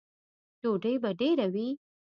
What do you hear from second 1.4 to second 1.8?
وي؟